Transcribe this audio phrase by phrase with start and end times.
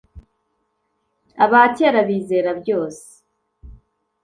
[1.45, 3.07] abakera bizera byose,